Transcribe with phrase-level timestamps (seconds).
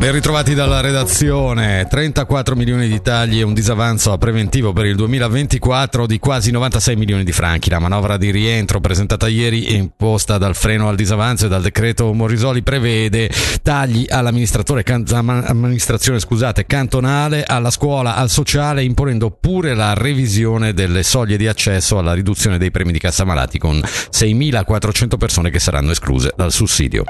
[0.00, 6.06] Ben ritrovati dalla redazione, 34 milioni di tagli e un disavanzo preventivo per il 2024
[6.06, 7.68] di quasi 96 milioni di franchi.
[7.68, 12.14] La manovra di rientro presentata ieri e imposta dal freno al disavanzo e dal decreto
[12.14, 13.30] Morisoli prevede
[13.62, 21.36] tagli all'amministratore amministrazione scusate, cantonale, alla scuola, al sociale, imponendo pure la revisione delle soglie
[21.36, 26.32] di accesso alla riduzione dei premi di cassa malati con 6.400 persone che saranno escluse
[26.34, 27.04] dal sussidio.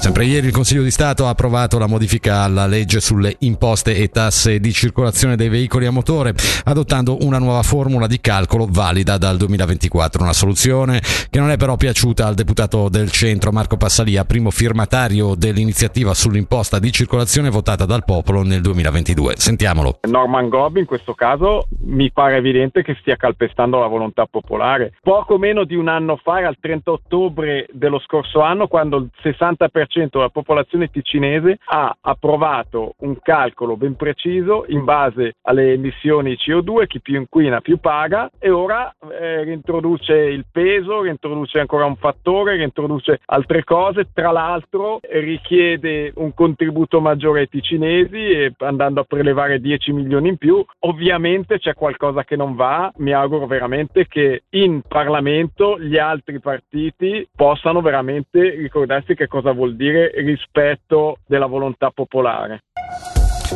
[0.00, 4.08] Sempre ieri il Consiglio di Stato ha approvato la modifica alla legge sulle imposte e
[4.08, 6.34] tasse di circolazione dei veicoli a motore,
[6.64, 10.22] adottando una nuova formula di calcolo valida dal 2024.
[10.22, 15.34] Una soluzione che non è però piaciuta al deputato del centro Marco Passalia, primo firmatario
[15.34, 19.34] dell'iniziativa sull'imposta di circolazione votata dal popolo nel 2022.
[19.36, 19.98] Sentiamolo.
[20.08, 24.94] Norman Gobb in questo caso mi pare evidente che stia calpestando la volontà popolare.
[25.02, 30.08] Poco meno di un anno fa, al 30 ottobre dello scorso anno, quando il 60%
[30.12, 37.00] della popolazione ticinese ha approvato un calcolo ben preciso in base alle emissioni CO2, chi
[37.00, 43.20] più inquina più paga e ora eh, reintroduce il peso, reintroduce ancora un fattore, reintroduce
[43.26, 50.28] altre cose, tra l'altro richiede un contributo maggiore ai ticinesi andando a prelevare 10 milioni
[50.28, 55.98] in più, ovviamente c'è qualcosa che non va, mi auguro veramente che in Parlamento gli
[55.98, 62.60] altri partiti possano veramente ricordarsi che cosa vuol dire rispetto della volontà popolare.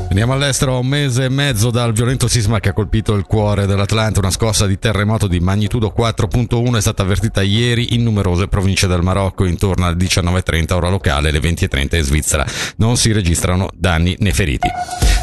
[0.09, 4.19] Andiamo all'estero, un mese e mezzo dal violento sisma che ha colpito il cuore dell'Atlante,
[4.19, 9.03] una scossa di terremoto di magnitudo 4.1 è stata avvertita ieri in numerose province del
[9.03, 12.47] Marocco, intorno alle 19.30 ora locale, alle 20.30 in Svizzera.
[12.77, 14.69] Non si registrano danni né feriti.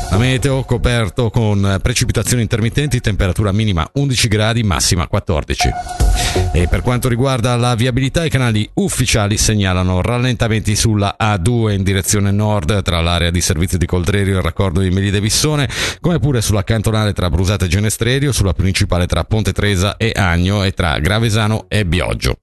[0.09, 5.69] La meteo coperto con precipitazioni intermittenti, temperatura minima 11 gradi, massima 14.
[6.53, 12.31] E per quanto riguarda la viabilità, i canali ufficiali segnalano rallentamenti sulla A2 in direzione
[12.31, 15.69] nord tra l'area di servizio di Coldrerio e il raccordo di Melide Vissone,
[15.99, 20.63] come pure sulla cantonale tra Brusate e Genestrerio, sulla principale tra Ponte Tresa e Agno
[20.63, 22.37] e tra Gravesano e Bioggio.